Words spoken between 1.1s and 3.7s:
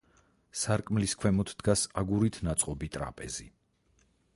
ქვემოთ დგას აგურით ნაწყობი ტრაპეზი.